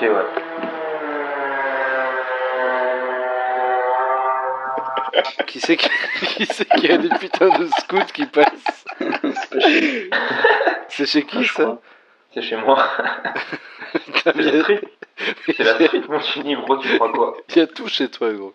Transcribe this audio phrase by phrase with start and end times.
[0.00, 0.10] Ok, ouais.
[5.46, 5.88] Qui c'est qui,
[6.26, 8.84] qui, c'est qui a des putains de scouts qui passent
[10.88, 11.80] C'est chez qui ça.
[12.32, 12.86] C'est chez moi.
[14.22, 14.82] C'est la street.
[15.46, 18.32] C'est la street, mon chini, gros, tu crois quoi Il y a tout chez toi,
[18.32, 18.54] gros.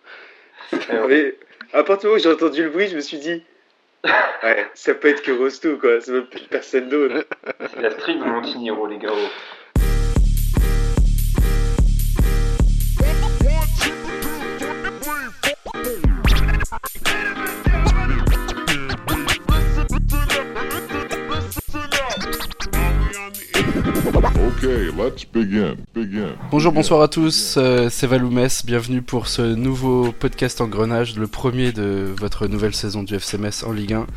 [0.71, 0.77] Eh.
[1.09, 1.35] Mais
[1.73, 3.43] à partir du moment où j'ai entendu le bruit, je me suis dit,
[4.05, 5.99] ouais, ça peut être que Rosto, quoi.
[5.99, 7.25] Ça peut être personne d'autre.
[7.73, 9.09] C'est la street de Montenegro, les gars.
[24.05, 25.77] Okay, let's begin.
[25.95, 26.35] Begin.
[26.51, 31.71] Bonjour, bonsoir à tous, euh, c'est Valoumès, bienvenue pour ce nouveau podcast Engrenage, le premier
[31.71, 34.07] de votre nouvelle saison du FCMS en Ligue 1.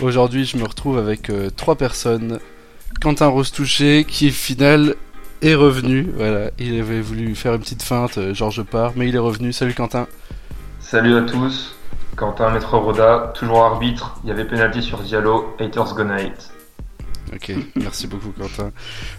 [0.00, 2.38] Aujourd'hui, je me retrouve avec euh, trois personnes.
[3.00, 4.94] Quentin Rostouché, qui final
[5.42, 9.08] est revenu, voilà, il avait voulu faire une petite feinte, euh, genre je pars, mais
[9.08, 9.52] il est revenu.
[9.52, 10.06] Salut Quentin.
[10.78, 11.74] Salut à tous.
[12.14, 14.20] Quentin Maître Roda, toujours arbitre.
[14.22, 15.56] Il y avait pénalty sur Diallo.
[15.58, 16.52] Haters gonna hate.
[17.32, 18.72] Ok, merci beaucoup Quentin.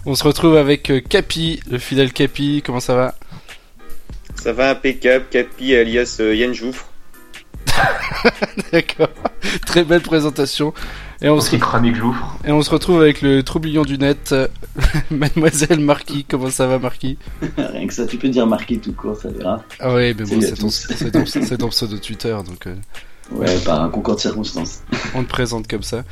[0.05, 3.15] On se retrouve avec euh, Capi, le fidèle Capi, comment ça va?
[4.35, 6.87] Ça va impeccable, Capi alias euh, Yann Jouffre.
[8.71, 9.09] D'accord,
[9.65, 10.73] très belle présentation.
[11.23, 14.47] Et on, se, et on se retrouve avec le troublion du net, euh,
[15.11, 17.17] Mademoiselle Marquis, comment ça va Marquis?
[17.57, 19.63] Rien que ça, tu peux dire marqué tout court, ça verra.
[19.79, 20.67] Ah ouais, mais bon, c'est ton,
[21.11, 22.73] ton- c'est ton pseudo Twitter, donc euh,
[23.31, 24.83] Ouais, par un concours de circonstances.
[25.15, 26.03] on te présente comme ça.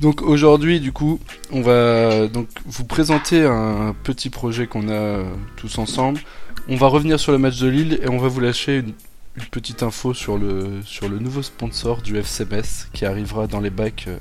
[0.00, 1.18] Donc aujourd'hui, du coup,
[1.50, 5.24] on va donc vous présenter un petit projet qu'on a euh,
[5.56, 6.20] tous ensemble.
[6.68, 8.92] On va revenir sur le match de Lille et on va vous lâcher une,
[9.36, 13.70] une petite info sur le, sur le nouveau sponsor du FCMS qui arrivera dans les
[13.70, 14.18] bacs euh,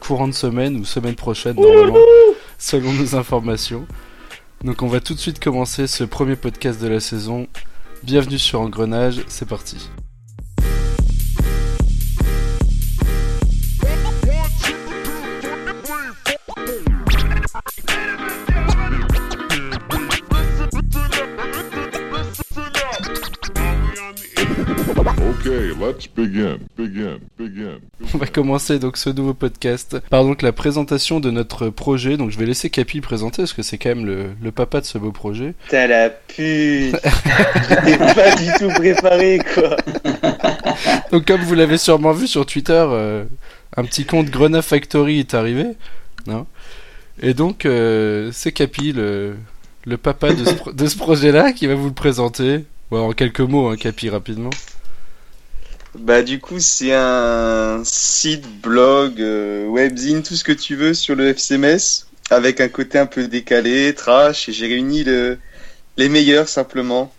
[0.00, 1.96] courant de semaine ou semaine prochaine normalement,
[2.58, 3.86] selon nos informations.
[4.64, 7.46] Donc on va tout de suite commencer ce premier podcast de la saison.
[8.02, 9.88] Bienvenue sur Engrenage, c'est parti.
[25.88, 26.58] Let's begin.
[26.76, 27.18] Begin.
[27.38, 27.78] Begin.
[28.14, 32.16] On va commencer donc ce nouveau podcast par donc la présentation de notre projet.
[32.16, 34.86] Donc je vais laisser Capi présenter parce que c'est quand même le, le papa de
[34.86, 35.54] ce beau projet.
[35.68, 36.96] T'as la pute
[37.68, 39.76] J'étais pas du tout préparé, quoi.
[41.12, 43.24] Donc comme vous l'avez sûrement vu sur Twitter, euh,
[43.76, 45.64] un petit compte Grenade Factory est arrivé,
[46.26, 46.46] non?
[47.22, 49.36] Et donc euh, c'est Capi, le,
[49.86, 52.64] le papa de ce, pro- de ce projet-là, qui va vous le présenter.
[52.90, 54.50] Bon, en quelques mots, hein, Capi, rapidement.
[55.98, 61.14] Bah, du coup, c'est un site, blog, euh, webzine, tout ce que tu veux sur
[61.14, 65.38] le FCMS, avec un côté un peu décalé, trash, et j'ai réuni le...
[65.96, 67.12] les meilleurs, simplement.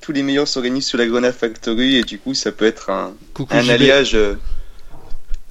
[0.00, 3.14] Tous les meilleurs s'organisent sur la Grenade Factory, et du coup, ça peut être un,
[3.34, 3.70] Coucou un JB.
[3.70, 4.14] alliage.
[4.14, 4.34] euh,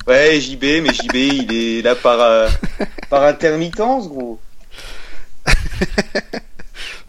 [0.07, 2.49] Ouais, JB, mais JB, il est là par, euh,
[3.09, 4.39] par intermittence, gros.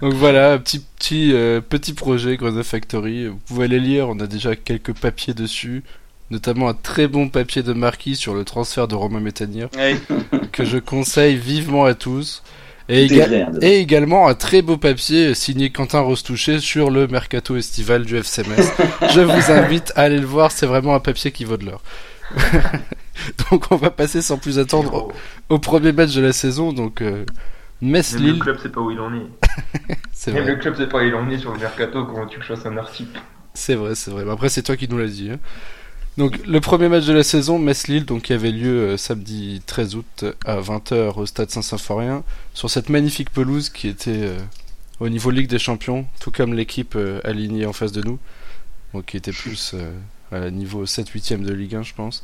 [0.03, 3.29] Donc voilà, petit petit euh, petit projet Grenade Factory.
[3.29, 5.85] Vous pouvez aller lire, on a déjà quelques papiers dessus,
[6.31, 9.97] notamment un très bon papier de Marquis sur le transfert de Romain Métanire Ouais.
[10.53, 12.43] que je conseille vivement à tous.
[12.89, 18.05] Et, éga- vrai, également un très beau papier signé Quentin Rostouché sur le mercato estival
[18.05, 18.73] du FCMS.
[19.15, 21.81] je vous invite à aller le voir, c'est vraiment un papier qui vaut de l'or.
[23.51, 24.95] donc on va passer sans plus attendre
[25.49, 27.25] au, au premier match de la saison, donc euh,
[27.83, 29.27] Même le Metz-Lille, club sait pas où il en est.
[30.13, 30.53] c'est Même vrai.
[30.55, 32.05] le club sait pas où il en est sur le mercato.
[32.07, 33.21] Comment tu que je fasse un article
[33.55, 34.25] C'est vrai, c'est vrai.
[34.25, 35.31] Mais Après, c'est toi qui nous l'as dit.
[35.33, 35.39] hein.
[36.19, 39.97] Donc, le premier match de la saison, Metz-Lille, donc qui avait lieu euh, samedi 13
[39.97, 42.23] août à 20h au stade Saint-Symphorien,
[42.55, 44.37] sur cette magnifique pelouse qui était euh,
[45.01, 48.19] au niveau Ligue des Champions, tout comme l'équipe euh, alignée en face de nous,
[48.93, 49.91] donc qui était plus euh,
[50.31, 52.23] à la niveau 7-8ème de Ligue 1, je pense.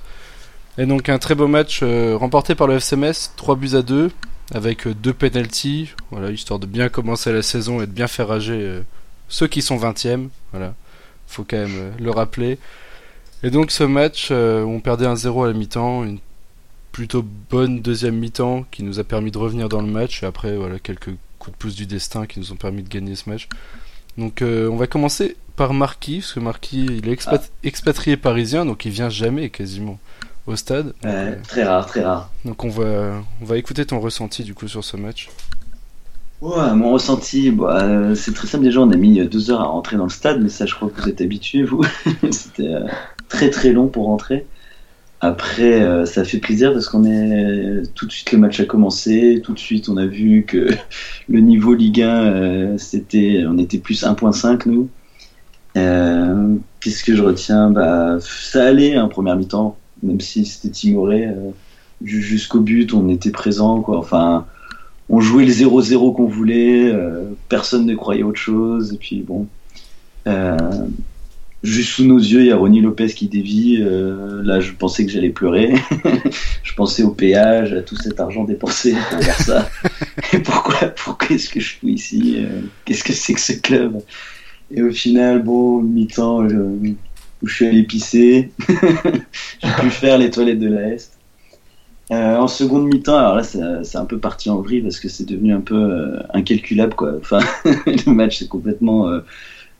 [0.76, 4.10] Et donc, un très beau match euh, remporté par le FCMS, 3 buts à 2,
[4.52, 8.28] avec euh, deux penalties, voilà, histoire de bien commencer la saison et de bien faire
[8.28, 8.80] rager euh,
[9.28, 10.74] ceux qui sont 20ème, voilà
[11.26, 12.58] faut quand même euh, le rappeler.
[13.42, 16.18] Et donc ce match, euh, on perdait 1-0 à la mi-temps, une
[16.90, 20.56] plutôt bonne deuxième mi-temps qui nous a permis de revenir dans le match, et après
[20.56, 23.48] voilà quelques coups de pouce du destin qui nous ont permis de gagner ce match.
[24.16, 28.84] Donc on va commencer par Marquis, parce que Marquis il est expat- expatrié parisien, donc
[28.84, 30.00] il vient jamais quasiment
[30.48, 30.94] au stade.
[31.02, 32.30] Donc, très rare, très rare.
[32.44, 35.28] donc on va, on va écouter ton ressenti du coup sur ce match.
[36.40, 38.62] Ouais, mon ressenti, bah, euh, c'est très simple.
[38.62, 40.74] Déjà, on a mis euh, deux heures à rentrer dans le stade, mais ça, je
[40.74, 41.82] crois que vous êtes habitués, vous.
[42.30, 42.86] C'était euh,
[43.28, 44.46] très très long pour rentrer.
[45.20, 49.40] Après, euh, ça fait plaisir parce qu'on est tout de suite le match a commencé,
[49.42, 50.68] tout de suite on a vu que
[51.28, 54.88] le niveau Ligue 1, euh, c'était, on était plus 1.5 nous.
[55.74, 57.70] Qu'est-ce que je retiens?
[57.70, 61.26] Bah, ça allait en première mi-temps, même si c'était timoré.
[61.26, 61.50] euh,
[62.04, 63.98] ju- Jusqu'au but, on était présent, quoi.
[63.98, 64.46] Enfin,
[65.08, 66.90] on jouait le 0-0 qu'on voulait.
[66.92, 68.92] euh, personne ne croyait autre chose.
[68.94, 69.48] Et puis bon,
[70.26, 70.56] euh,
[71.62, 73.78] juste sous nos yeux, il y a Ronnie Lopez qui dévie.
[73.80, 75.74] euh, là, je pensais que j'allais pleurer.
[76.62, 79.68] je pensais au péage, à tout cet argent dépensé pour voir ça.
[80.32, 82.36] Et pourquoi, pourquoi est-ce que je suis ici
[82.84, 84.00] Qu'est-ce que c'est que ce club?
[84.70, 86.46] Et au final, bon, mi-temps,
[87.42, 88.50] où je suis allé pisser.
[88.68, 91.12] J'ai pu faire les toilettes de la Est.
[92.10, 95.08] Euh, en seconde mi-temps, alors là, c'est c'est un peu parti en vrille parce que
[95.08, 97.12] c'est devenu un peu euh, incalculable, quoi.
[97.20, 99.20] Enfin, le match c'est complètement, euh,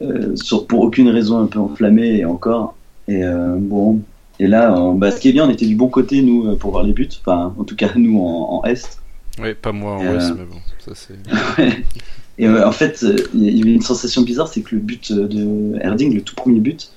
[0.02, 2.76] euh, sur, pour aucune raison, un peu enflammé et encore.
[3.08, 4.02] Et euh, bon,
[4.38, 6.70] et là, en, ce qui est bien, on était du bon côté nous euh, pour
[6.70, 7.08] voir les buts.
[7.20, 9.00] Enfin, en tout cas, nous en, en Est.
[9.40, 11.14] Ouais, pas moi en Euh, Ouest, mais bon, ça c'est.
[12.38, 15.10] Et euh, en fait, euh, il y avait une sensation bizarre, c'est que le but
[15.10, 16.92] euh, de Erding, le tout premier but,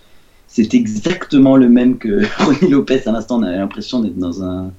[0.51, 3.07] c'est exactement le même que Ronnie Lopez.
[3.07, 4.71] À l'instant, on avait l'impression d'être dans un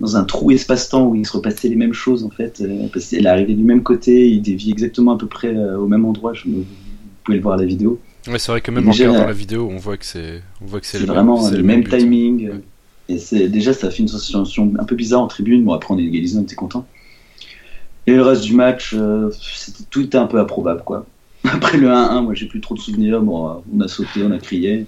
[0.00, 2.60] dans un trou espace-temps où il se repassait les mêmes choses en fait.
[2.60, 5.78] euh, parce qu'elle est arrivée du même côté, il dévie exactement à peu près euh,
[5.78, 6.32] au même endroit.
[6.34, 6.64] Je, vous
[7.22, 8.00] pouvez le voir à la vidéo.
[8.26, 10.80] Ouais, c'est vrai que même en regardant la vidéo, on voit que c'est, on voit
[10.80, 12.50] que c'est le vraiment même, le même timing.
[12.50, 12.60] Ouais.
[13.08, 15.62] Et c'est déjà ça fait une sensation un peu bizarre en tribune.
[15.62, 16.86] Bon après on est égalisé, on était content.
[18.08, 21.06] Et le reste du match, euh, c'était tout était un peu improbable quoi.
[21.44, 23.20] Après le 1-1, moi j'ai plus trop de souvenirs.
[23.20, 24.86] Bon, on a sauté, on a crié.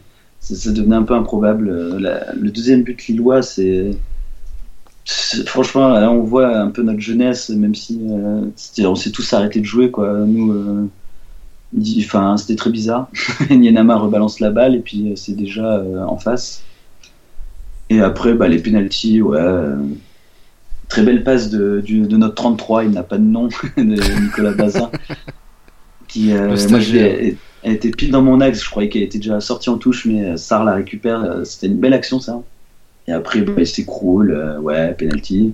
[0.54, 1.68] Ça, devenait un peu improbable.
[1.68, 3.90] Euh, la- le deuxième but lillois, c'est
[5.46, 8.42] franchement on voit un peu notre jeunesse, même si euh,
[8.88, 10.12] on s'est tous arrêtés de jouer quoi.
[10.26, 10.52] Nous.
[10.52, 10.88] euh,
[11.72, 13.08] dit- Enfin, c'était très bizarre.
[13.50, 16.62] Nienama rebalance la balle et puis c'est déjà euh, en face.
[17.90, 19.38] Et après, bah, les pénalties, ouais.
[20.88, 24.52] très belle passe de, du- de notre 33, il n'a pas de nom, de Nicolas
[24.54, 24.90] Bazin.
[26.08, 27.16] qui, moi, je stagiaire.
[27.16, 30.04] l'ai- elle était pile dans mon axe, je croyais qu'elle était déjà sortie en touche,
[30.06, 31.22] mais euh, Sarr la récupère.
[31.22, 32.40] euh, C'était une belle action, ça.
[33.08, 35.52] Et après, bah, il s'écroule, euh, ouais, penalty.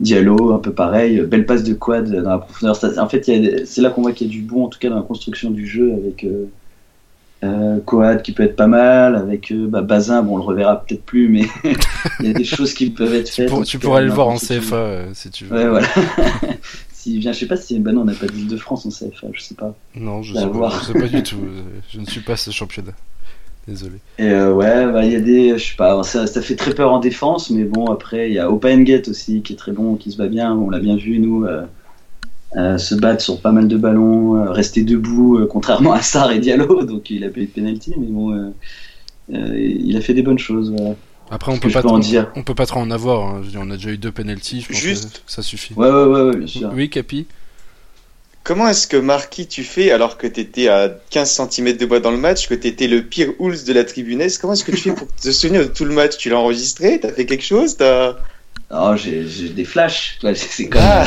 [0.00, 2.74] Diallo, un peu pareil, belle passe de quad dans la profondeur.
[2.76, 3.24] Ça- en fait,
[3.66, 5.50] c'est là qu'on voit qu'il y a du bon, en tout cas dans la construction
[5.50, 6.46] du jeu, avec euh,
[7.44, 11.04] euh, Coad qui peut être pas mal, avec bah, Bazin, bon, on le reverra peut-être
[11.04, 11.44] plus, mais
[12.20, 13.48] il y a des choses qui peuvent être Tu, faites.
[13.50, 14.36] pour- tu tout cas, pourrais le voir en.
[14.36, 15.56] CFA si tu veux.
[15.56, 15.86] Ouais, voilà.
[17.00, 17.78] S'il vient, je sais pas si.
[17.78, 19.74] Bah non, on n'a pas d'île de France en CFA, je sais pas.
[19.94, 21.38] Non, je sais, pas, je sais pas du tout.
[21.88, 22.92] Je ne suis pas ce championnat.
[23.66, 23.96] Désolé.
[24.18, 25.56] Et euh, ouais, bah, il y a des.
[25.56, 28.38] Je sais pas, ça, ça fait très peur en défense, mais bon, après, il y
[28.38, 30.54] a Opengate aussi qui est très bon, qui se bat bien.
[30.54, 31.62] On l'a bien vu, nous, euh,
[32.56, 36.84] euh, se battre sur pas mal de ballons, rester debout, contrairement à Sarr et Diallo,
[36.84, 38.52] donc il a eu de penalty, mais bon,
[39.30, 40.70] il a fait des bonnes choses.
[40.76, 40.96] voilà.
[41.30, 42.30] Après, on peut pas on- dire.
[42.34, 43.26] On peut pas trop en avoir.
[43.34, 43.42] hein.
[43.46, 44.62] Dire, on a déjà eu deux penalties.
[44.62, 45.74] Je pense Juste- que ça suffit.
[45.74, 46.70] Ouais, ouais, ouais, ouais, bien sûr.
[46.74, 47.26] Oui, Capi.
[48.42, 52.10] Comment est-ce que Marquis tu fais alors que t'étais à 15 cm de bois dans
[52.10, 54.92] le match, que t'étais le pire Hulz de la tribunaise Comment est-ce que tu fais
[54.92, 56.16] pour te souvenir de tout le match?
[56.16, 56.98] Tu l'as enregistré?
[57.00, 57.76] T'as fait quelque chose?
[58.72, 60.80] Oh, j'ai j'ai des flashs, tu vois, c'est comme.
[60.82, 61.04] Ah.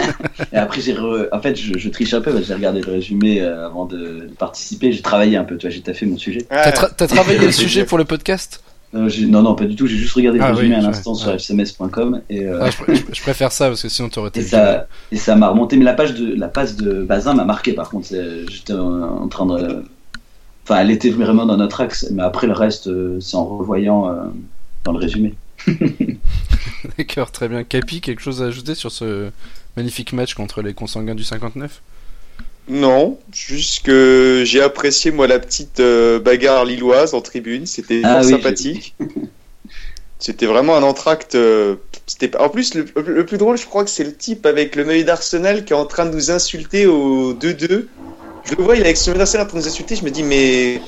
[0.52, 2.80] Et après, j'ai re- en fait, je, je triche un peu, parce que j'ai regardé
[2.80, 4.92] le résumé euh, avant de, de participer.
[4.92, 6.46] J'ai travaillé un peu, tu vois, j'ai taffé mon sujet.
[6.50, 6.62] Ah.
[6.64, 8.62] T'as tra- t'as travaillé le sujet pour le podcast?
[8.94, 9.86] Euh, non, non, pas du tout.
[9.86, 11.38] J'ai juste regardé le Ah résumé oui, à ouais, l'instant sur ouais.
[11.38, 14.40] fcms.com et, euh, Ah, je, pr- je- je préfère ça parce que sinon t'aurais été.
[14.40, 15.76] et ça et ça m'a remonté.
[15.78, 17.72] Mais la page de la passe de Bazin m'a marqué.
[17.72, 18.08] Par contre,
[18.50, 19.82] j'étais en, en train de.
[20.64, 22.06] Enfin, elle était vraiment dans notre axe.
[22.12, 24.14] Mais après le reste, euh, c'est en revoyant euh,
[24.84, 25.34] dans le résumé.
[26.98, 27.64] D'accord, très bien.
[27.64, 29.30] Capi, quelque chose à ajouter sur ce
[29.76, 31.80] magnifique match contre les consanguins du 59
[32.68, 38.22] Non, juste que j'ai apprécié moi la petite euh, bagarre lilloise en tribune, c'était Ah
[38.24, 38.96] oui, sympathique.
[40.18, 41.34] C'était vraiment un entracte.
[41.34, 41.76] euh,
[42.06, 44.76] C'était pas- en plus le, le plus drôle, je crois que c'est le type avec
[44.76, 47.90] le maillot d'Arsenal qui est en train de nous insulter au 2-2.
[48.42, 49.96] Je le vois, il est avec son maillot d'Arsenal en train de nous insulter.
[49.96, 50.82] Je me dis mais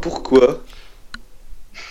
[0.00, 0.64] pourquoi?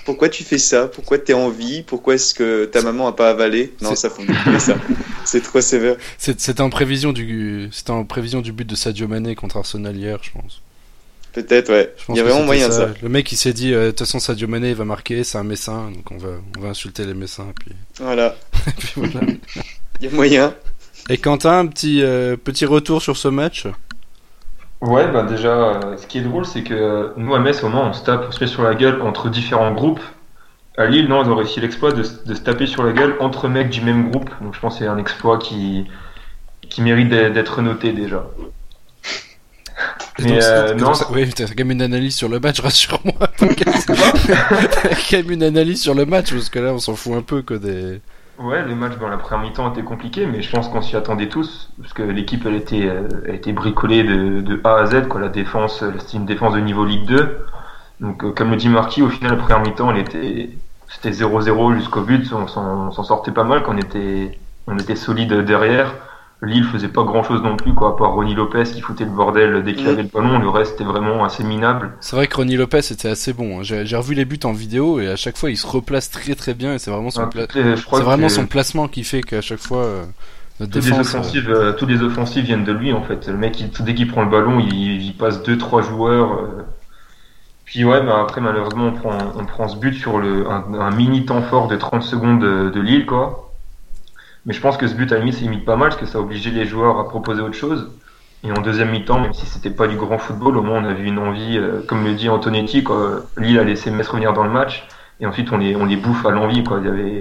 [0.05, 0.87] Pourquoi tu fais ça?
[0.87, 1.81] Pourquoi t'es en vie?
[1.83, 3.73] Pourquoi est-ce que ta maman a pas avalé?
[3.81, 4.75] Non, ça pas ça.
[5.25, 5.95] C'est trop sévère.
[6.19, 9.95] C'est- C'était en prévision du, c'était en prévision du but de Sadio Mané contre Arsenal
[9.97, 10.61] hier, je pense.
[11.33, 11.93] Peut-être ouais.
[12.09, 12.93] Il y a vraiment moyen ça.
[13.01, 15.37] Le mec il s'est dit, euh, de toute façon Sadio Mané il va marquer, c'est
[15.37, 17.47] un messin, donc on va, on va insulter les messins.
[17.59, 18.35] Puis, Voilà.
[18.67, 19.21] et puis voilà.
[19.99, 20.55] Il y a moyen.
[21.09, 23.65] Et Quentin, un petit, euh, petit retour sur ce match?
[24.85, 27.85] Ouais, bah déjà, euh, ce qui est drôle, c'est que nous à Metz, au moment,
[27.89, 30.01] on se tape, on se met sur la gueule entre différents groupes.
[30.77, 33.15] À Lille, non, ils ont réussi l'exploit de, se- de se taper sur la gueule
[33.19, 34.29] entre mecs du même groupe.
[34.41, 35.85] Donc je pense que c'est un exploit qui,
[36.69, 38.25] qui mérite d'être noté déjà.
[40.19, 40.93] Mais, donc, euh, non.
[40.93, 43.13] ça- oui, t'as quand même une analyse sur le match, rassure-moi.
[43.37, 47.21] t'as quand même une analyse sur le match, parce que là, on s'en fout un
[47.21, 47.99] peu, quoi, des...
[48.37, 51.29] Ouais, le match dans la première mi-temps était compliqué, mais je pense qu'on s'y attendait
[51.29, 55.07] tous, parce que l'équipe elle était, euh, elle était bricolée de, de A à Z,
[55.07, 55.21] quoi.
[55.21, 57.45] La défense, c'était une défense de niveau Ligue 2.
[58.01, 60.49] Donc, euh, comme le dit Marquis, au final, la première mi-temps, elle était,
[60.89, 62.29] c'était 0-0 jusqu'au but.
[62.33, 64.37] On s'en sortait pas mal, qu'on était,
[64.67, 65.93] on était solide derrière.
[66.45, 69.11] Lille faisait pas grand chose non plus, quoi, à part Ronnie Lopez qui foutait le
[69.11, 69.89] bordel dès qu'il Mm.
[69.89, 70.39] avait le ballon.
[70.39, 71.91] Le reste était vraiment assez minable.
[71.99, 73.59] C'est vrai que Ronnie Lopez était assez bon.
[73.59, 73.63] hein.
[73.63, 76.35] J'ai j'ai revu les buts en vidéo, et à chaque fois, il se replace très
[76.35, 79.83] très bien, et c'est vraiment son, pla- les- vraiment placement qui fait qu'à chaque fois,
[79.83, 80.03] euh,
[80.59, 81.13] notre Toutes les défense...
[81.15, 83.27] euh, offensives, euh, toutes les offensives viennent de lui en fait.
[83.27, 86.31] Le mec, il- dès qu'il prend le ballon, il, il passe deux trois joueurs.
[86.33, 86.63] euh.
[87.65, 90.91] Puis ouais, bah après malheureusement on prend, on prend ce but sur le un, un
[90.91, 93.44] mini temps fort de 30 secondes de, de Lille quoi.
[94.45, 96.05] Mais je pense que ce but à la limite c'est limite pas mal parce que
[96.05, 97.91] ça a obligé les joueurs à proposer autre chose.
[98.43, 100.93] Et en deuxième mi-temps, même si c'était pas du grand football, au moins on a
[100.93, 103.23] vu une envie, euh, comme le dit Antonetti, quoi.
[103.37, 104.87] Lille a laissé Metz revenir dans le match
[105.19, 106.59] et ensuite on les bouffe à l'envie.
[106.59, 107.19] Il y avait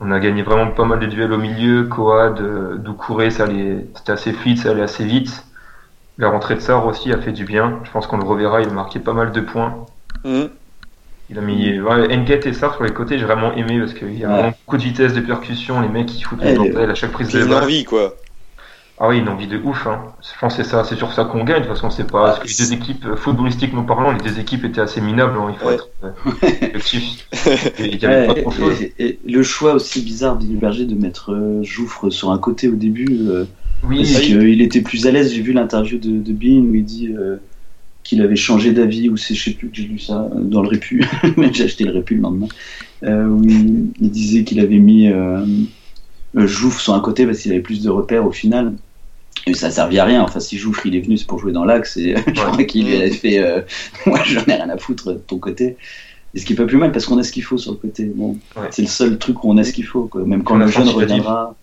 [0.00, 1.84] on a gagné vraiment pas mal de duels au milieu.
[1.84, 5.44] Coad, euh, Doucouré, ça allait, c'était assez fluide, ça allait assez vite.
[6.18, 7.80] La rentrée de Sarr aussi a fait du bien.
[7.84, 9.86] Je pense qu'on le reverra, il a marqué pas mal de points.
[10.24, 10.50] Mhm.
[11.34, 14.24] Il a mis ouais, et Sarr sur les côtés, j'ai vraiment aimé parce qu'il y
[14.24, 14.34] a Ouais.
[14.34, 17.10] vraiment beaucoup de vitesse, de percussion, les mecs qui foutent Ouais, le bordel à chaque
[17.10, 17.64] prise de balle.
[17.64, 18.14] envie, quoi.
[18.96, 19.88] Ah oui, une envie de ouf.
[19.88, 20.14] Hein.
[20.22, 21.62] Je pense que c'est ça, c'est sur ça qu'on gagne.
[21.62, 22.36] De toute façon, c'est pas.
[22.36, 25.36] Parce que les deux équipes, euh, footballistiquement parlant, les deux équipes étaient assez minables.
[25.36, 25.48] hein.
[25.50, 25.74] Il faut Ouais.
[25.74, 26.10] être euh,
[26.76, 27.28] objectif.
[27.80, 28.80] Il y avait pas grand chose.
[28.82, 32.68] et, et le choix aussi bizarre d'Yves Berger de mettre euh, Jouffre sur un côté
[32.68, 33.44] au début, euh,
[33.82, 35.32] Oui, parce Ah, il- qu'il était plus à l'aise.
[35.34, 37.38] J'ai vu l'interview de, de Bean où il dit euh,
[38.04, 40.68] qu'il avait changé d'avis, ou c'est, je sais plus que j'ai lu ça, dans le
[40.68, 41.04] Répu,
[41.36, 42.48] mais j'ai acheté le Répu le lendemain,
[43.02, 45.44] euh, où il, il disait qu'il avait mis euh,
[46.36, 48.74] euh, Jouffre sur un côté parce qu'il avait plus de repères au final.
[49.46, 50.22] Et ça servait à rien.
[50.22, 51.96] Enfin, si Jouffre il est venu, c'est pour jouer dans l'axe.
[51.96, 53.60] Et je crois qu'il lui avait fait euh,
[54.06, 55.76] Moi, j'en ai rien à foutre de ton côté.
[56.34, 57.78] Et ce qui est pas plus mal parce qu'on a ce qu'il faut sur le
[57.78, 58.04] côté.
[58.04, 58.68] Bon, Ouais.
[58.70, 60.04] c'est le seul truc où on a ce qu'il faut.
[60.04, 60.24] Quoi.
[60.24, 61.16] Même quand On a le jeune senti la diff.
[61.16, 61.54] reviendra.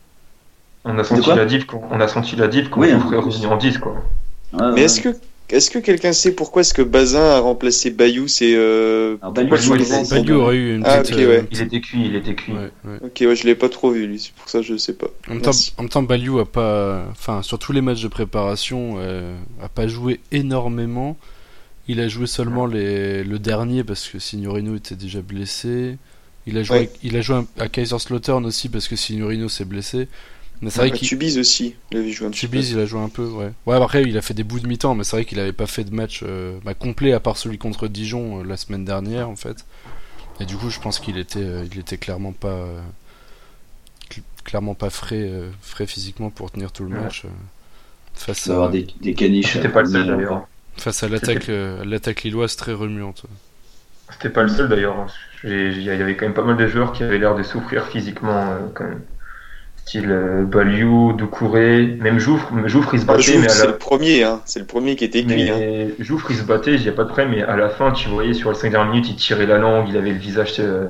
[0.85, 3.17] On a senti la div, qu'on- on a senti la div qu'on Oui, en ferait
[3.17, 3.25] plus.
[3.27, 3.93] revenir en 10 quoi.
[4.53, 4.71] Ouais, ouais.
[4.75, 5.09] Mais est-ce que,
[5.51, 9.17] est-ce que quelqu'un sait pourquoi est-ce que Bazin a remplacé Bayou C'est euh...
[9.21, 11.17] Alors, Bayou, pourquoi je Baggio aurait eu une Ah, petite...
[11.17, 11.45] euh, ouais.
[11.51, 12.53] Il était cuit, il était cuit.
[12.53, 12.97] ouais, ouais.
[13.03, 15.07] Ok, ouais, je l'ai pas trop vu lui, c'est pour ça que je sais pas.
[15.27, 15.73] En même, temps, Merci.
[15.77, 19.69] en même temps, Baliou a pas, enfin, sur tous les matchs de préparation, euh, a
[19.69, 21.17] pas joué énormément.
[21.87, 25.97] Il a joué seulement les, le dernier parce que Signorino était déjà blessé.
[26.47, 26.89] Il a joué, Ouais.
[27.03, 30.07] il a joué à Kaiserslautern aussi parce que Signorino s'est blessé.
[30.61, 32.61] Mais c'est vrai qu'il Tubize aussi, il avait joué un petit peu.
[32.61, 33.51] Chibiz, il a joué un peu, ouais.
[33.65, 35.67] Ouais, après, il a fait des bouts de mi-temps, mais c'est vrai qu'il avait pas
[35.67, 39.29] fait de match euh, bah, complet à part celui contre Dijon euh, la semaine dernière,
[39.29, 39.65] en fait.
[40.39, 42.81] Et du coup, je pense qu'il était, euh, il était clairement pas, euh,
[44.09, 46.99] cl- clairement pas frais, euh, frais physiquement pour tenir tout le Ouais.
[46.99, 47.29] match euh,
[48.13, 49.53] face avoir à, des, des caniches.
[49.53, 50.47] C'était pas le seul d'ailleurs.
[50.75, 53.25] face à l'attaque, euh, l'attaque lilloise très remuante.
[54.11, 55.07] C'était pas le seul d'ailleurs.
[55.43, 57.87] J'ai- Il y avait quand même pas mal de joueurs qui avaient l'air de souffrir
[57.87, 59.03] physiquement euh, quand même.
[59.91, 62.49] Style euh, Baliou, Doucouré, même Jouffre.
[62.67, 63.71] Jouffre il se Ah, battait, Jouffre, mais c'est la...
[63.71, 64.41] le premier, hein.
[64.45, 65.49] c'est le premier qui était cuit.
[65.49, 65.89] Hein.
[65.99, 68.07] Jouffre, il se battait, il n'y a pas de problème, mais à la fin, tu
[68.07, 70.53] voyais sur les 5 dernières minutes, il tirait la langue, il avait le visage.
[70.59, 70.87] euh,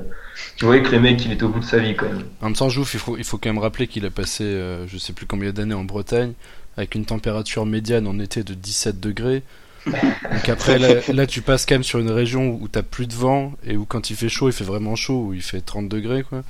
[0.56, 2.22] Tu voyais que les mecs, il était au bout de sa vie quand même.
[2.42, 4.86] En même temps, Jouf, il faut, il faut quand même rappeler qu'il a passé, euh,
[4.88, 6.34] je sais plus combien d'années en Bretagne,
[6.78, 9.42] avec une température médiane en été de 17 degrés.
[9.88, 13.16] Donc après, là, là, tu passes quand même sur une région où t'as plus de
[13.16, 15.90] vent et où quand il fait chaud, il fait vraiment chaud, où il fait 30
[15.90, 16.44] degrés, quoi.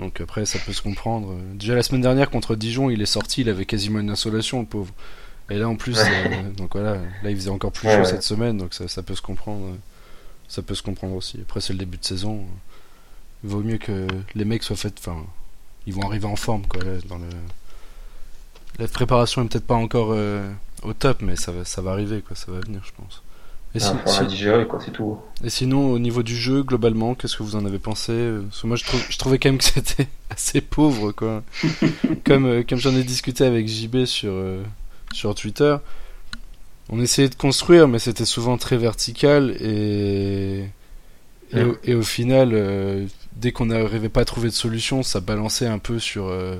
[0.00, 1.34] Donc après, ça peut se comprendre.
[1.54, 4.66] Déjà la semaine dernière contre Dijon, il est sorti, il avait quasiment une insolation, le
[4.66, 4.92] pauvre.
[5.50, 8.04] Et là, en plus, euh, donc voilà, là, il faisait encore plus chaud ouais.
[8.04, 9.64] cette semaine, donc ça, ça peut se comprendre.
[9.66, 9.76] euh,
[10.48, 11.40] Ça peut se comprendre aussi.
[11.40, 12.44] Après, c'est le début de saison.
[13.44, 14.94] Il vaut mieux que les mecs soient faits.
[15.00, 15.24] Enfin,
[15.86, 16.82] ils vont arriver en forme, quoi.
[16.84, 17.28] là, dans le...
[18.78, 20.48] La préparation est peut-être pas encore euh,
[20.82, 22.36] au top, mais ça va, ça va arriver, quoi.
[22.36, 23.22] Ça va venir, je pense.
[23.74, 25.18] Et, si- si- digérer, quoi, c'est tout.
[25.44, 28.62] et sinon, au niveau du jeu, globalement, qu'est-ce que vous en avez pensé euh, Parce
[28.62, 31.42] que moi, je, trouvais quand même que c'était assez pauvre, quoi.
[32.24, 34.62] comme euh, comme j'en ai discuté avec JB sur, euh,
[35.12, 35.76] sur Twitter,
[36.88, 40.64] on essayait de construire, mais c'était souvent très vertical et.
[41.54, 43.06] Et, au, et au final, euh,
[43.36, 46.56] dès qu'on n'arrivait pas à trouver de solution, ça balançait un peu sur, euh,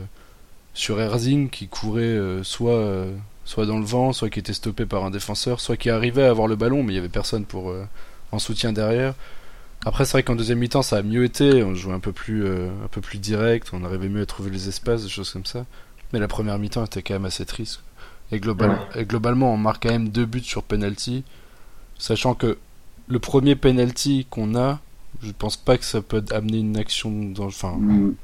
[0.73, 3.05] sur Erzing qui courait soit,
[3.49, 6.29] soit dans le vent, soit qui était stoppé par un défenseur, soit qui arrivait à
[6.31, 7.87] avoir le ballon, mais il y avait personne pour euh,
[8.31, 9.15] en soutien derrière.
[9.87, 11.63] Après, c'est vrai qu'en deuxième mi-temps, ça a mieux été.
[11.63, 14.51] On jouait un peu plus, euh, un peu plus direct, on arrivait mieux à trouver
[14.51, 15.65] les espaces, des choses comme ça.
[16.13, 17.81] Mais la première mi-temps était quand même assez triste.
[18.33, 21.25] Et, global- et globalement, on marque quand même deux buts sur penalty,
[21.99, 22.59] sachant que
[23.07, 24.79] le premier penalty qu'on a,
[25.23, 28.15] je pense pas que ça peut amener une action dans, enfin, Mm.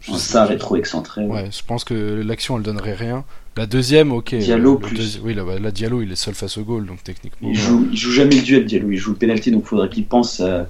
[0.00, 1.26] Je Sarr est trop excentré.
[1.26, 1.50] ouais.
[1.52, 3.24] Je pense que l'action elle donnerait rien.
[3.56, 4.34] La deuxième, ok.
[4.36, 4.96] Diallo le plus.
[4.96, 7.48] deuxi- Oui, là, bah, là, Diallo il est seul face au goal, donc techniquement.
[7.50, 8.90] Il joue, il joue jamais le duel, Diallo.
[8.90, 10.68] Il joue le penalty, donc faudrait qu'il pense, à-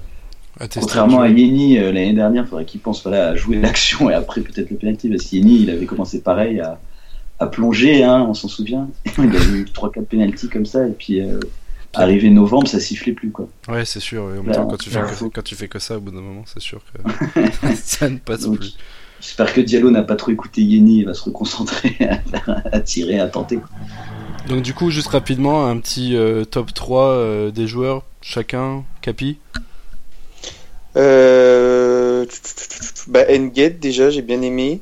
[0.59, 1.29] à contrairement à.
[1.29, 4.75] Yeni euh, l'année dernière, faudrait qu'il pense voilà, à jouer l'action et après peut-être le
[4.77, 5.09] penalty.
[5.09, 6.79] Parce qu'Yeni, il avait commencé pareil à,
[7.39, 8.89] à plonger, hein, on s'en souvient.
[9.17, 11.39] il a eu 3-4 penalties comme ça, et puis euh,
[11.93, 13.31] arrivé novembre, ça sifflait plus.
[13.31, 13.47] quoi.
[13.69, 14.23] Ouais, c'est sûr.
[14.33, 15.07] et En même Là, temps, quand tu, fais ouais.
[15.07, 17.41] que, quand tu fais que ça, au bout d'un moment, c'est sûr que
[17.75, 18.75] ça ne passe Donc, plus.
[19.21, 21.95] J'espère que Diallo n'a pas trop écouté Yeni et va se reconcentrer
[22.71, 23.59] à, tirer, à tenter.
[24.47, 28.83] Donc, du coup, juste rapidement, un petit euh, top 3 euh, des joueurs, chacun.
[29.01, 29.37] Capi?
[30.97, 32.25] Euh...
[33.07, 34.81] Bah, Engate, déjà, j'ai bien aimé.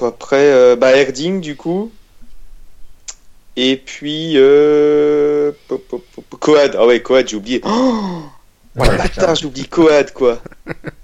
[0.00, 1.92] Après, euh, bah, Erding, du coup.
[3.56, 5.52] Et puis, euh...
[6.40, 6.76] Coad.
[6.78, 7.60] Ah ouais, Coad, j'ai oublié.
[7.64, 8.22] Oh
[8.74, 10.40] Ouais, bâtard, j'ai oublié Coad, quoi.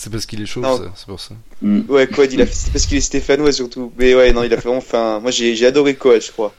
[0.00, 0.62] C'est parce qu'il est chaud,
[0.94, 1.34] c'est pour ça.
[1.60, 1.80] Mm.
[1.88, 2.54] Ouais, Coad, il a fait...
[2.54, 3.92] c'est parce qu'il est stéphanois, surtout.
[3.98, 4.78] Mais ouais, non, il a fait vraiment...
[4.78, 6.54] Enfin, moi, j'ai j'ai adoré Coad, je crois.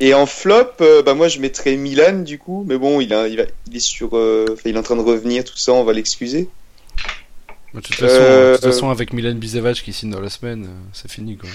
[0.00, 3.28] Et en flop, euh, bah moi je mettrais Milan du coup, mais bon il, a,
[3.28, 6.48] il, est sur, euh, il est en train de revenir, tout ça, on va l'excuser.
[7.74, 10.64] De toute façon, Euh, de toute façon, avec Milan Bisevac qui signe dans la semaine,
[10.64, 11.48] euh, c'est fini quoi.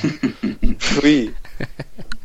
[1.03, 1.32] Oui.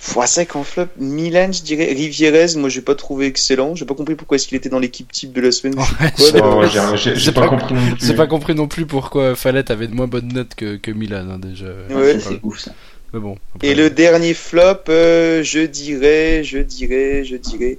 [0.00, 1.86] Fois sec en flop, Milan, je dirais.
[1.92, 3.74] Rivierez, moi j'ai pas trouvé excellent.
[3.74, 5.74] J'ai pas compris pourquoi est-ce qu'il était dans l'équipe type de la semaine.
[6.16, 8.06] J'ai- pas- pas compris non plus.
[8.06, 11.26] J'ai pas compris non plus pourquoi Fallette avait de moins bonnes notes que, que Milan
[11.32, 11.66] hein, déjà.
[11.90, 12.18] Ouais.
[12.20, 12.70] C'est ouf ça.
[13.12, 13.36] Mais bon.
[13.62, 17.78] Et le dernier flop, euh, je dirais, je dirais, je dirais.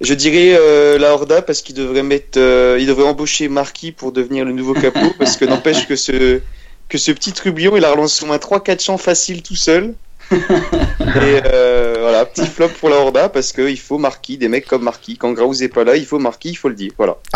[0.00, 4.12] Je dirais euh, la Horda parce qu'il devrait mettre, euh, il devrait embaucher Marquis pour
[4.12, 6.40] devenir le nouveau capot parce que n'empêche que ce
[6.88, 9.94] que ce petit trublion il a relancé au moins 3-4 champs faciles tout seul.
[10.30, 14.82] Et euh, voilà, petit flop pour la Horda parce qu'il faut Marquis, des mecs comme
[14.82, 15.16] Marquis.
[15.16, 16.92] Quand Graus est pas là, il faut Marquis, il faut le dire.
[16.96, 17.16] Voilà.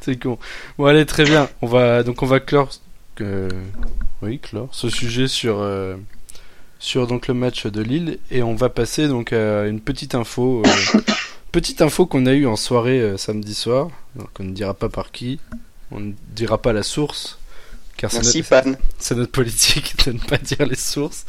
[0.00, 0.38] C'est con.
[0.78, 1.48] Bon allez très bien.
[1.62, 2.70] On va donc on va clore
[4.22, 4.40] oui
[4.72, 5.96] ce sujet sur euh,
[6.78, 10.62] sur donc le match de Lille et on va passer donc à une petite info
[10.64, 11.00] euh,
[11.52, 13.90] petite info qu'on a eue en soirée samedi soir.
[14.16, 15.38] Donc on ne dira pas par qui,
[15.90, 17.39] on ne dira pas la source
[18.00, 21.26] car c'est notre- politique de ne pas dire les sources.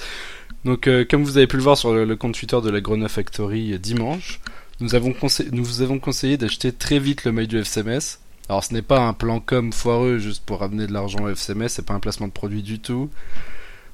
[0.63, 2.81] Donc, euh, comme vous avez pu le voir sur le, le compte Twitter de la
[2.81, 4.39] Grenoble Factory euh, dimanche,
[4.79, 8.19] nous avons, conseillé, nous vous avons conseillé d'acheter très vite le mail du FCMS.
[8.49, 11.67] Alors, ce n'est pas un plan com foireux juste pour ramener de l'argent au FCMS,
[11.69, 13.09] c'est pas un placement de produit du tout.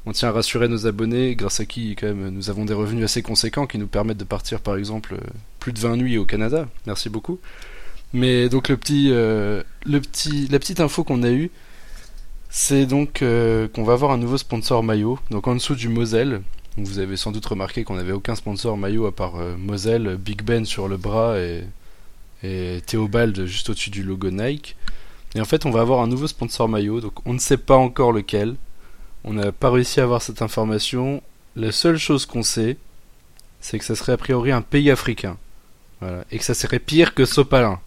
[0.06, 3.04] On tient à rassurer nos abonnés, grâce à qui, quand même, nous avons des revenus
[3.04, 5.28] assez conséquents qui nous permettent de partir, par exemple, euh,
[5.60, 6.68] plus de 20 nuits au Canada.
[6.86, 7.40] Merci beaucoup.
[8.14, 11.52] Mais donc, le petit, euh, le petit, la petite info qu'on a eue,
[12.60, 16.42] c'est donc euh, qu'on va avoir un nouveau sponsor maillot, donc en dessous du Moselle.
[16.76, 20.42] Vous avez sans doute remarqué qu'on n'avait aucun sponsor maillot à part euh, Moselle, Big
[20.42, 24.76] Ben sur le bras et, Théobald juste au-dessus du logo Nike.
[25.36, 27.78] Et en fait, on va avoir un nouveau sponsor maillot, donc on ne sait pas
[27.78, 28.56] encore lequel.
[29.24, 31.22] On n'a pas réussi à avoir cette information.
[31.56, 32.78] La seule chose qu'on sait,
[33.62, 35.38] c'est que ça serait a priori un pays africain.
[36.32, 37.80] Et que ça serait pire que Sopalin.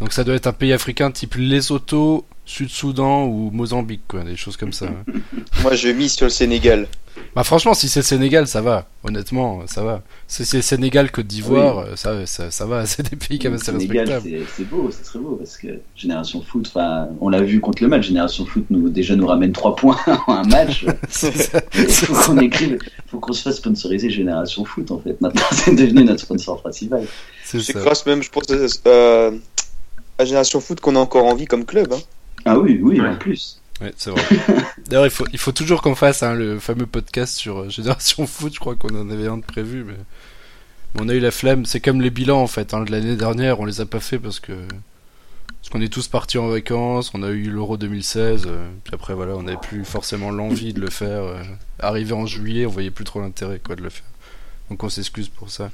[0.00, 4.56] Donc ça doit être un pays africain type Lesotho, Sud-Soudan ou Mozambique, quoi, des choses
[4.56, 4.86] comme ça.
[5.62, 6.88] Moi je mise sur le Sénégal.
[7.36, 8.86] Bah franchement, si c'est Sénégal, ça va.
[9.04, 10.02] Honnêtement, ça va.
[10.26, 12.86] Si c'est Sénégal, Côte d'Ivoire, ça, ça, ça va.
[12.90, 14.44] C'est des pays quand même assez Le Sénégal, respectables.
[14.48, 17.82] c'est c'est beau, ça serait beau parce que Génération Foot, enfin, on l'a vu contre
[17.82, 18.06] le match.
[18.06, 20.86] Génération Foot nous déjà nous ramène 3 points en un match.
[21.08, 21.60] C'est ça.
[21.76, 25.20] Il faut qu'on écrive, faut qu'on se fasse sponsoriser Génération Foot en fait.
[25.20, 27.04] Maintenant, c'est devenu notre sponsor principal.
[27.44, 27.80] C'est C'est ça.
[27.80, 28.44] grâce même, je pense,
[28.86, 29.32] euh,
[30.20, 31.92] à Génération Foot qu'on a encore envie comme club.
[31.92, 32.00] Hein.
[32.44, 33.08] Ah oui, oui, Ouais.
[33.08, 33.60] en plus.
[33.80, 34.22] Ouais, c'est vrai.
[34.86, 38.26] D'ailleurs, il faut, il faut toujours qu'on fasse hein, le fameux podcast sur euh, Génération
[38.26, 38.52] Foot.
[38.54, 39.94] Je crois qu'on en avait un de prévu, mais
[40.94, 41.64] mais on a eu la flemme.
[41.66, 42.74] C'est comme les bilans en fait.
[42.74, 46.08] Hein, de l'année dernière, on les a pas fait parce que parce qu'on est tous
[46.08, 47.10] partis en vacances.
[47.14, 48.44] On a eu l'Euro 2016.
[48.46, 51.22] euh, puis après, voilà, on n'avait plus forcément l'envie de le faire.
[51.22, 51.42] euh.
[51.78, 54.04] arrivé en juillet, on voyait plus trop l'intérêt quoi de le faire.
[54.68, 55.70] Donc on s'excuse pour ça.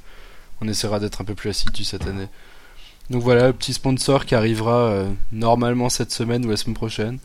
[0.61, 2.27] On essaiera d'être un peu plus assidu cette année.
[3.09, 7.19] Donc voilà, le petit sponsor qui arrivera euh, normalement cette semaine ou la semaine prochaine.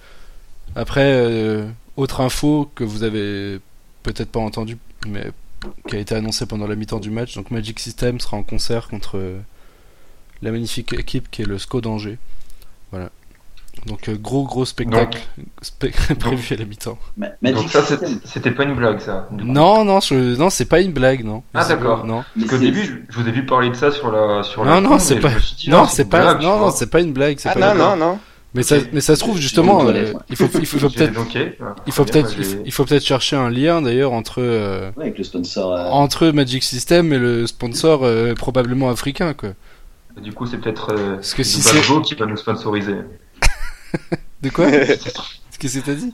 [0.77, 1.67] Après, euh,
[1.97, 3.59] autre info que vous avez
[4.03, 5.27] peut-être pas entendu, mais
[5.89, 7.35] qui a été annoncée pendant la mi-temps du match.
[7.35, 9.41] Donc Magic System sera en concert contre euh,
[10.41, 12.19] la magnifique équipe qui est le SCO d'Angers.
[12.91, 13.11] Voilà.
[13.87, 15.19] Donc euh, gros gros spectacle
[15.63, 16.99] spec- prévu à la mi-temps.
[17.17, 17.83] Ma- Magic Donc ça,
[18.25, 19.29] c'était- pas une blague, ça.
[19.33, 20.37] Non non je...
[20.37, 21.43] non c'est pas une blague non.
[21.55, 22.05] Ah, d'accord.
[22.07, 24.75] Non Parce qu'au début, je- vous ai vu parler de ça sur la sur Non,
[24.75, 27.01] la non, c'est pas- dit, non ah, c'est une pas blague, non non c'est pas
[27.01, 27.39] une blague.
[27.45, 28.19] Ah pas non, une- non, non.
[28.55, 31.13] Mais ça mais ça se trouve justement euh, il faut il faut, peut-être
[31.59, 31.75] voilà.
[31.87, 32.35] il faut peut-être
[32.67, 35.73] il faut- peut-être chercher un lien d'ailleurs entre euh, Ouais, avec le sponsor.
[35.73, 39.51] euh, entre Magic System et le sponsor euh, probablement africain quoi.
[40.21, 42.97] Du coup, c'est peut-être euh, Parce que si Gbagbo qui va nous sponsoriser.
[44.43, 46.13] De quoi Qu'est-ce que c'est t'as dit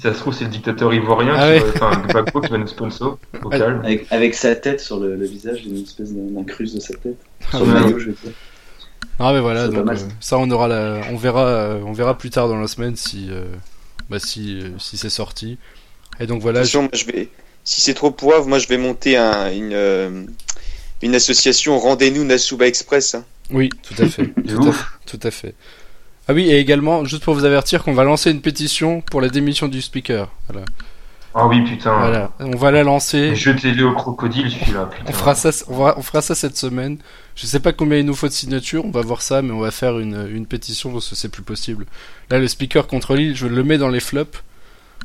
[0.00, 1.70] ça se trouve, c'est le dictateur ivoirien Ah qui ouais.
[1.72, 3.80] va, enfin, Gbagbo qui va nous sponsor au calme.
[3.84, 7.16] Avec, avec sa tête sur le, le visage, une espèce d'incruste de sa tête.
[7.52, 7.80] Ah Sur le ouais.
[7.80, 8.30] maillot, je veux dire.
[9.18, 10.38] Ah mais voilà, C'est pas donc mal, euh, ça.
[10.38, 13.42] on aura la, on verra, euh, on verra plus tard dans la semaine si, euh,
[14.08, 15.58] bah si, euh, si c'est sorti.
[16.20, 16.60] Et donc voilà.
[16.60, 17.28] Attention, moi, je vais.
[17.64, 20.22] Si c'est trop poivre, moi je vais monter un, une, euh,
[21.02, 23.16] une association Rendez-nous Nasuba Express.
[23.16, 23.24] hein.
[23.50, 24.74] Oui, tout à fait, tout, à,
[25.06, 25.54] tout à fait.
[26.28, 29.28] Ah oui, et également, juste pour vous avertir qu'on va lancer une pétition pour la
[29.30, 30.30] démission du speaker.
[30.48, 30.66] Voilà,
[31.34, 31.96] Ah oui, putain.
[31.98, 32.30] voilà.
[32.40, 33.34] on va la lancer.
[33.34, 35.04] Jetez-le au crocodile, celui-là, putain.
[35.08, 36.98] On fera ça, on, va- on fera ça cette semaine.
[37.34, 39.60] Je sais pas combien il nous faut de signatures, on va voir ça, mais on
[39.60, 41.86] va faire une, une pétition parce que c'est plus possible.
[42.30, 44.42] Là, le speaker contre Lille, je le mets dans les flops.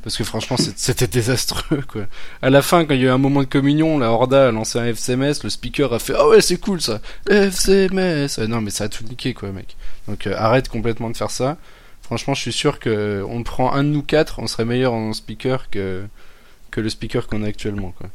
[0.04, 2.04] Parce que franchement, c'était désastreux, quoi.
[2.42, 4.52] À la fin, quand il y a eu un moment de communion, la Horda a
[4.52, 8.40] lancé un FCMS, le speaker a fait Ah ouais, c'est cool ça, FCMS.
[8.40, 9.76] Euh, non, mais ça a tout niqué, quoi, mec.
[10.08, 11.58] Donc euh, arrête complètement de faire ça.
[12.02, 15.14] Franchement, je suis sûr que on prend un de nous quatre, on serait meilleur en
[15.14, 16.04] speaker que,
[16.72, 18.10] que le speaker qu'on a actuellement, quoi.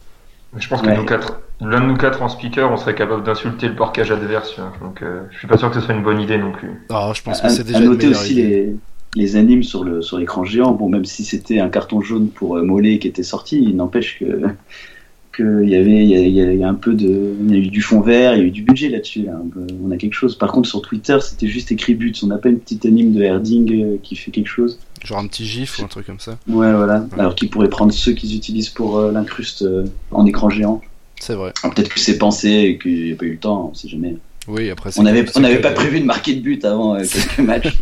[0.57, 0.97] Je pense que Ouais.
[0.97, 4.53] nous quatre, l'un de nous quatre en speaker, on serait capable d'insulter le porcage adverse.
[4.55, 4.73] tu vois.
[4.81, 6.87] Donc, euh, je suis pas sûr que ce soit une bonne idée non plus.
[6.91, 8.43] Ah, je pense que À, c'est à déjà une noter aussi idée.
[8.43, 8.77] les,
[9.15, 10.73] les animes sur le sur l'écran géant.
[10.73, 14.19] Bon, même si c'était un carton jaune pour euh, Mollet qui était sorti, il n'empêche
[14.19, 14.25] que
[15.33, 17.59] que il y avait il y a, y y un peu de il y a
[17.59, 19.23] eu du fond vert, il y a eu du budget là-dessus.
[19.23, 19.41] Là.
[19.53, 20.37] Peu- On a quelque chose.
[20.37, 22.13] Par contre, sur Twitter, c'était juste écrit buts.
[22.23, 24.79] On n'a pas une petite anime de Herding euh, qui fait quelque chose.
[25.05, 26.33] Genre un petit gif ou un truc comme ça.
[26.49, 27.07] Ouais, voilà.
[27.19, 30.81] Alors qu'ils pourraient prendre ceux qu'ils utilisent pour euh, l'incruste euh, en écran géant.
[31.21, 31.53] C'est vrai.
[31.63, 34.17] Peut-être que c'est pensé et qu'il n'y a pas eu le temps, on sait jamais.
[34.49, 37.79] Oui, après, On n'avait on pas prévu de marquer de but avant euh, quelques matchs.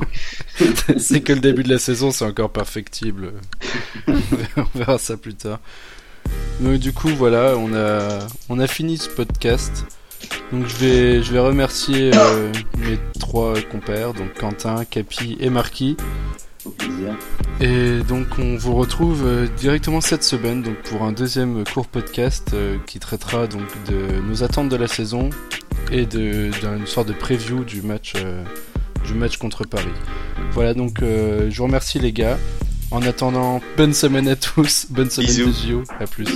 [0.99, 3.33] c'est que le début de la saison, c'est encore perfectible.
[4.09, 5.61] on verra- ça plus tard.
[6.61, 9.85] Donc, du coup, voilà, on a, on a fini ce podcast.
[10.53, 15.97] Donc, je vais, je vais remercier euh, mes trois compères, donc Quentin, Capi et Marquis.
[16.65, 17.15] Au plaisir.
[17.61, 22.51] Et donc, on vous retrouve euh, directement cette semaine, donc pour un deuxième court podcast
[22.55, 25.31] euh, qui traitera donc de nos attentes de la saison
[25.93, 28.43] et de d'une sorte de preview du match, euh,
[29.05, 29.87] du match contre Paris.
[30.53, 32.39] Voilà, donc euh, je vous remercie les gars.
[32.93, 35.47] En attendant, bonne semaine à tous, bonne semaine Bisous.
[35.47, 36.29] de JO, à plus.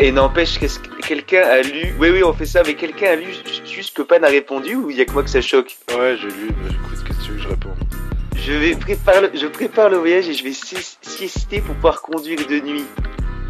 [0.00, 1.94] Et n'empêche, qu'est-ce que quelqu'un a lu.
[1.98, 4.76] Oui, oui, on fait ça, mais quelqu'un a lu ju- juste que Pan a répondu
[4.76, 5.76] ou il y a que moi que ça choque?
[5.90, 7.76] Ouais, j'ai lu, bah, écoute, qu'est-ce que tu veux que je réponde?
[8.34, 12.00] Je vais préparer le, je prépare le voyage et je vais si- siester pour pouvoir
[12.00, 12.84] conduire de nuit.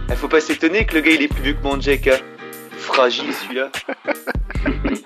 [0.08, 2.16] Il faut pas s'étonner que le gars il est plus vieux que Manjaka.
[2.78, 3.70] Fragile celui-là.